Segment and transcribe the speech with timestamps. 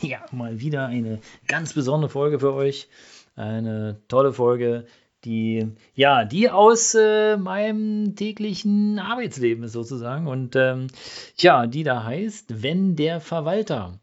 [0.02, 2.88] ja, mal wieder eine ganz besondere Folge für euch.
[3.36, 4.86] Eine tolle Folge,
[5.24, 10.26] die, ja, die aus äh, meinem täglichen Arbeitsleben ist sozusagen.
[10.26, 10.88] Und ähm,
[11.38, 13.98] ja, die da heißt, wenn der Verwalter.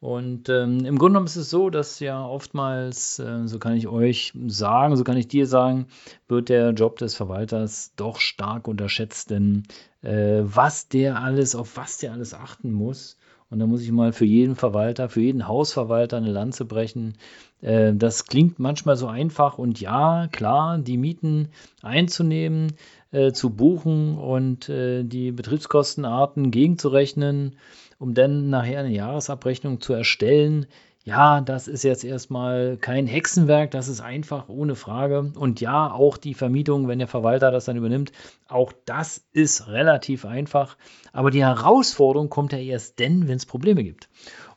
[0.00, 3.86] Und ähm, im Grunde genommen ist es so, dass ja oftmals, äh, so kann ich
[3.86, 5.88] euch sagen, so kann ich dir sagen,
[6.26, 9.64] wird der Job des Verwalters doch stark unterschätzt, denn
[10.00, 13.18] äh, was der alles, auf was der alles achten muss,
[13.50, 17.14] und da muss ich mal für jeden Verwalter, für jeden Hausverwalter eine Lanze brechen.
[17.60, 21.48] Äh, das klingt manchmal so einfach und ja, klar, die Mieten
[21.82, 22.74] einzunehmen,
[23.10, 27.56] äh, zu buchen und äh, die Betriebskostenarten gegenzurechnen,
[28.00, 30.66] um dann nachher eine Jahresabrechnung zu erstellen.
[31.04, 35.32] Ja, das ist jetzt erstmal kein Hexenwerk, das ist einfach ohne Frage.
[35.36, 38.10] Und ja, auch die Vermietung, wenn der Verwalter das dann übernimmt,
[38.48, 40.76] auch das ist relativ einfach.
[41.12, 44.08] Aber die Herausforderung kommt ja erst dann, wenn es Probleme gibt.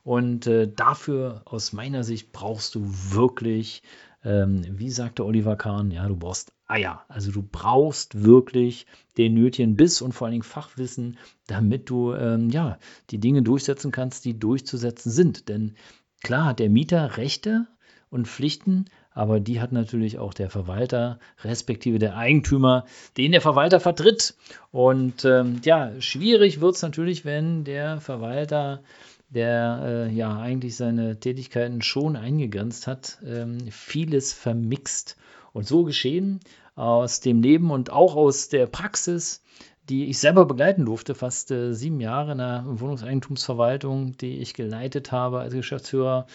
[0.03, 3.83] Und äh, dafür, aus meiner Sicht, brauchst du wirklich,
[4.23, 7.03] ähm, wie sagte Oliver Kahn, ja, du brauchst Eier.
[7.07, 8.85] Also du brauchst wirklich
[9.17, 12.79] den nötigen Biss und vor allen Dingen Fachwissen, damit du ähm, ja,
[13.09, 15.49] die Dinge durchsetzen kannst, die durchzusetzen sind.
[15.49, 15.75] Denn
[16.23, 17.67] Klar hat der Mieter Rechte
[18.09, 22.85] und Pflichten, aber die hat natürlich auch der Verwalter, respektive der Eigentümer,
[23.17, 24.35] den der Verwalter vertritt.
[24.71, 28.81] Und ähm, ja, schwierig wird es natürlich, wenn der Verwalter,
[29.29, 35.17] der äh, ja eigentlich seine Tätigkeiten schon eingegrenzt hat, ähm, vieles vermixt.
[35.53, 36.39] Und so geschehen
[36.75, 39.43] aus dem Leben und auch aus der Praxis
[39.89, 45.11] die ich selber begleiten durfte, fast äh, sieben Jahre in der Wohnungseigentumsverwaltung, die ich geleitet
[45.11, 46.25] habe als Geschäftsführer.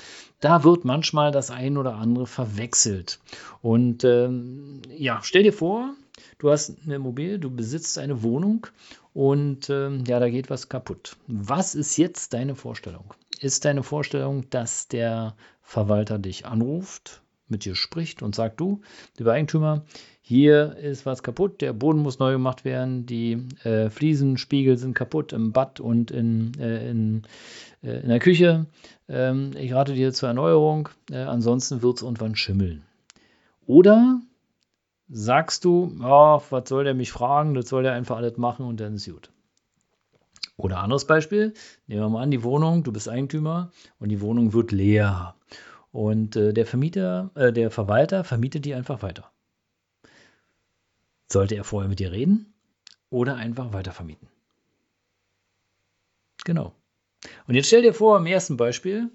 [0.40, 3.20] Da wird manchmal das ein oder andere verwechselt.
[3.62, 5.94] Und ähm, ja, stell dir vor,
[6.38, 8.66] du hast eine Immobilie, du besitzt eine Wohnung
[9.14, 11.16] und ähm, ja, da geht was kaputt.
[11.26, 13.14] Was ist jetzt deine Vorstellung?
[13.40, 18.80] Ist deine Vorstellung, dass der Verwalter dich anruft, mit dir spricht und sagt, du,
[19.16, 19.84] lieber Eigentümer,
[20.20, 25.32] hier ist was kaputt, der Boden muss neu gemacht werden, die äh, Fliesenspiegel sind kaputt
[25.32, 27.22] im Bad und in, äh, in,
[27.82, 28.66] äh, in der Küche.
[29.08, 32.84] Ähm, ich rate dir zur Erneuerung, äh, ansonsten wird es irgendwann schimmeln.
[33.66, 34.20] Oder
[35.08, 38.80] sagst du, oh, was soll der mich fragen, das soll der einfach alles machen und
[38.80, 39.30] dann ist gut.
[40.58, 41.54] Oder anderes Beispiel,
[41.86, 43.70] nehmen wir mal an, die Wohnung, du bist Eigentümer
[44.00, 45.36] und die Wohnung wird leer.
[45.92, 49.30] Und äh, der Vermieter, äh, der Verwalter vermietet die einfach weiter.
[51.30, 52.52] Sollte er vorher mit dir reden
[53.10, 54.28] oder einfach weitervermieten?
[56.44, 56.74] Genau.
[57.46, 59.10] Und jetzt stell dir vor, im ersten Beispiel,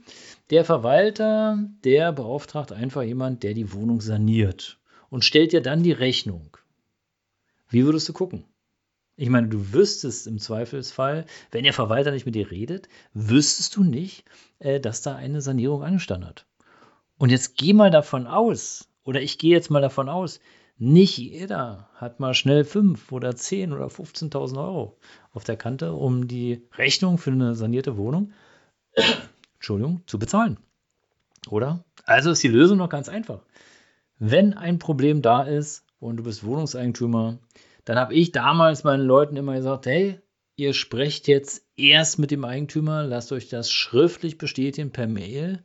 [0.50, 4.80] der Verwalter, der beauftragt einfach jemand, der die Wohnung saniert
[5.10, 6.58] und stellt dir dann die Rechnung.
[7.70, 8.46] Wie würdest du gucken?
[9.16, 13.84] Ich meine, du wüsstest im Zweifelsfall, wenn der Verwalter nicht mit dir redet, wüsstest du
[13.84, 14.26] nicht,
[14.60, 16.46] äh, dass da eine Sanierung angestanden hat.
[17.18, 20.40] Und jetzt geh mal davon aus, oder ich gehe jetzt mal davon aus,
[20.78, 24.98] nicht jeder hat mal schnell 5 oder 10 oder 15.000 Euro
[25.32, 28.34] auf der Kante, um die Rechnung für eine sanierte Wohnung
[29.56, 30.58] Entschuldigung, zu bezahlen.
[31.50, 31.84] Oder?
[32.06, 33.42] Also ist die Lösung noch ganz einfach.
[34.20, 37.40] Wenn ein Problem da ist und du bist Wohnungseigentümer,
[37.86, 40.20] dann habe ich damals meinen Leuten immer gesagt, hey,
[40.56, 45.64] ihr sprecht jetzt erst mit dem Eigentümer, lasst euch das schriftlich bestätigen per Mail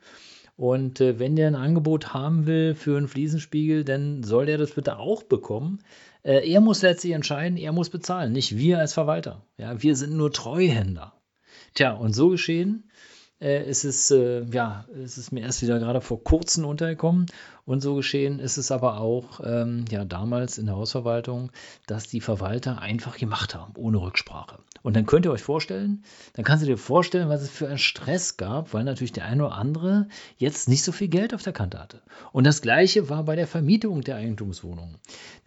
[0.59, 4.73] und äh, wenn der ein Angebot haben will für einen Fliesenspiegel, dann soll der das
[4.73, 5.79] bitte auch bekommen.
[6.25, 9.47] Äh, er muss letztlich entscheiden, er muss bezahlen, nicht wir als Verwalter.
[9.57, 11.15] Ja, wir sind nur Treuhänder.
[11.75, 12.91] Tja, und so geschehen
[13.41, 17.27] äh, ist es, äh, ja, ist es mir erst wieder gerade vor kurzem untergekommen.
[17.69, 21.51] Und so geschehen ist es aber auch ähm, ja, damals in der Hausverwaltung,
[21.87, 24.59] dass die Verwalter einfach gemacht haben, ohne Rücksprache.
[24.83, 26.03] Und dann könnt ihr euch vorstellen,
[26.33, 29.45] dann kannst du dir vorstellen, was es für einen Stress gab, weil natürlich der eine
[29.45, 30.09] oder andere
[30.39, 32.01] jetzt nicht so viel Geld auf der Kante hatte.
[32.33, 34.97] Und das gleiche war bei der Vermietung der Eigentumswohnungen.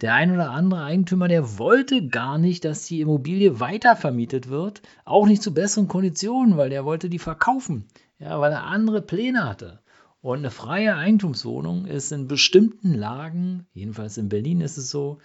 [0.00, 5.26] Der ein oder andere Eigentümer, der wollte gar nicht, dass die Immobilie weitervermietet wird, auch
[5.26, 7.81] nicht zu besseren Konditionen, weil der wollte die verkaufen,
[8.18, 9.80] ja, weil er andere Pläne hatte.
[10.20, 15.18] Und eine freie Eigentumswohnung ist in bestimmten Lagen, jedenfalls in Berlin ist es so,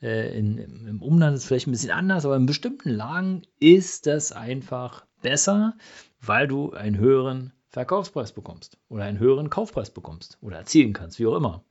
[0.00, 4.06] äh, in, Im Umland ist es vielleicht ein bisschen anders, aber in bestimmten Lagen ist
[4.06, 5.76] das einfach besser,
[6.20, 11.26] weil du einen höheren Verkaufspreis bekommst oder einen höheren Kaufpreis bekommst oder erzielen kannst, wie
[11.26, 11.64] auch immer.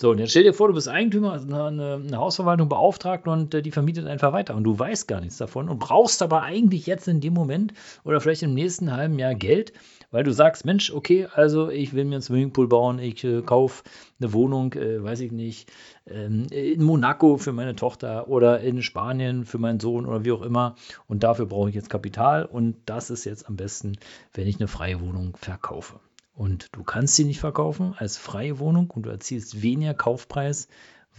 [0.00, 3.52] So, und jetzt stell dir vor, du bist Eigentümer, also eine, eine Hausverwaltung beauftragt und
[3.52, 4.54] äh, die vermietet einfach weiter.
[4.54, 7.74] Und du weißt gar nichts davon und brauchst aber eigentlich jetzt in dem Moment
[8.04, 9.72] oder vielleicht im nächsten halben Jahr Geld,
[10.12, 13.82] weil du sagst, Mensch, okay, also ich will mir einen Swimmingpool bauen, ich äh, kaufe
[14.20, 15.68] eine Wohnung, äh, weiß ich nicht,
[16.06, 20.42] ähm, in Monaco für meine Tochter oder in Spanien für meinen Sohn oder wie auch
[20.42, 20.76] immer.
[21.08, 23.98] Und dafür brauche ich jetzt Kapital und das ist jetzt am besten,
[24.32, 25.98] wenn ich eine freie Wohnung verkaufe
[26.38, 30.68] und du kannst sie nicht verkaufen als freie Wohnung und du erzielst weniger Kaufpreis,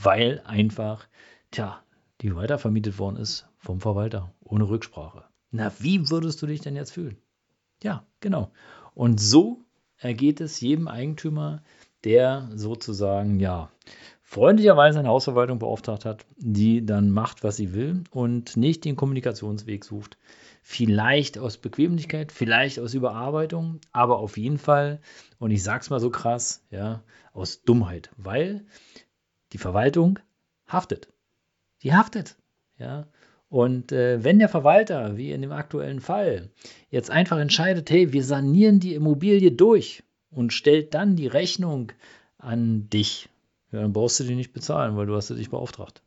[0.01, 1.09] weil einfach,
[1.51, 1.83] tja,
[2.21, 5.25] die weitervermietet worden ist vom Verwalter ohne Rücksprache.
[5.51, 7.17] Na, wie würdest du dich denn jetzt fühlen?
[7.83, 8.53] Ja, genau.
[8.93, 9.65] Und so
[9.97, 11.63] ergeht es jedem Eigentümer,
[12.05, 13.69] der sozusagen, ja,
[14.29, 19.83] freundlicherweise eine Hausverwaltung beauftragt hat, die dann macht, was sie will und nicht den Kommunikationsweg
[19.83, 20.17] sucht,
[20.61, 24.99] Vielleicht aus Bequemlichkeit, vielleicht aus Überarbeitung, aber auf jeden Fall,
[25.39, 27.01] und ich sag's mal so krass, ja,
[27.33, 28.65] aus Dummheit, weil
[29.51, 30.19] die Verwaltung
[30.67, 31.07] haftet.
[31.81, 32.35] Die haftet,
[32.77, 33.07] ja.
[33.49, 36.51] Und äh, wenn der Verwalter, wie in dem aktuellen Fall,
[36.91, 41.91] jetzt einfach entscheidet, hey, wir sanieren die Immobilie durch und stellt dann die Rechnung
[42.37, 43.27] an dich,
[43.71, 46.01] ja, dann brauchst du die nicht bezahlen, weil du hast dich beauftragt.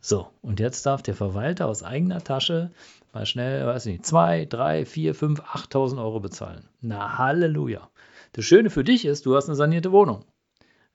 [0.00, 2.70] So, und jetzt darf der Verwalter aus eigener Tasche
[3.12, 6.68] mal schnell, weiß ich nicht, 2, 3, 4, 5, 8.000 Euro bezahlen.
[6.80, 7.88] Na, Halleluja.
[8.32, 10.24] Das Schöne für dich ist, du hast eine sanierte Wohnung.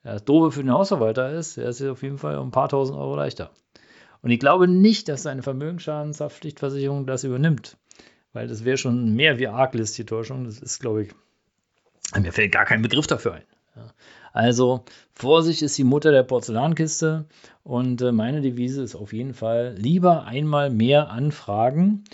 [0.02, 2.98] Das Doofe für den Hausverwalter ist, er ist auf jeden Fall um ein paar tausend
[2.98, 3.50] Euro leichter.
[4.22, 7.76] Und ich glaube nicht, dass seine Vermögensschadenshaftpflichtversicherung das übernimmt.
[8.32, 10.44] Weil das wäre schon mehr wie Arglist-Täuschung.
[10.44, 11.14] Das ist, glaube ich,
[12.18, 13.42] mir fällt gar kein Begriff dafür ein.
[14.32, 17.26] Also Vorsicht ist die Mutter der Porzellankiste
[17.62, 22.04] und äh, meine Devise ist auf jeden Fall lieber einmal mehr anfragen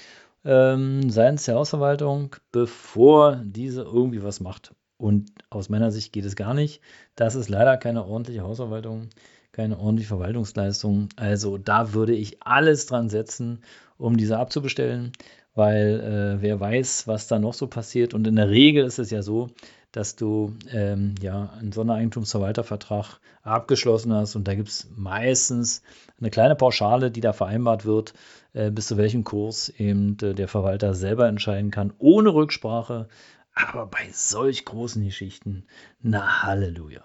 [0.44, 4.74] ähm, seitens der Hausverwaltung, bevor diese irgendwie was macht.
[4.96, 6.80] Und aus meiner Sicht geht es gar nicht.
[7.14, 9.08] Das ist leider keine ordentliche Hausverwaltung,
[9.52, 11.08] keine ordentliche Verwaltungsleistung.
[11.16, 13.62] Also da würde ich alles dran setzen,
[13.96, 15.12] um diese abzubestellen,
[15.54, 18.14] weil äh, wer weiß, was da noch so passiert.
[18.14, 19.48] Und in der Regel ist es ja so,
[19.92, 25.82] dass du ähm, ja einen Sondereigentumsverwaltervertrag abgeschlossen hast und da gibt es meistens
[26.18, 28.14] eine kleine Pauschale, die da vereinbart wird,
[28.52, 33.08] äh, bis zu welchem Kurs eben äh, der Verwalter selber entscheiden kann, ohne Rücksprache
[33.54, 35.64] aber bei solch großen Geschichten,
[36.00, 37.02] na Halleluja.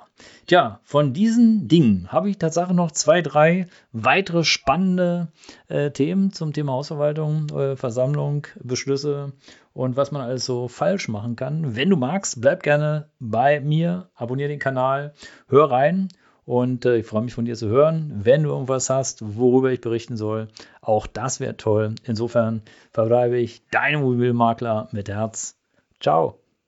[0.47, 5.27] Tja, von diesen Dingen habe ich tatsächlich noch zwei, drei weitere spannende
[5.67, 9.33] äh, Themen zum Thema Hausverwaltung, äh, Versammlung, Beschlüsse
[9.75, 11.75] und was man alles so falsch machen kann.
[11.75, 15.13] Wenn du magst, bleib gerne bei mir, abonniere den Kanal,
[15.49, 16.07] hör rein.
[16.45, 18.21] Und äh, ich freue mich von dir zu hören.
[18.23, 20.47] Wenn du irgendwas hast, worüber ich berichten soll,
[20.79, 21.95] auch das wäre toll.
[22.03, 22.61] Insofern
[22.91, 25.57] verbleibe ich dein Immobilienmakler mit Herz.
[25.99, 26.44] Ciao.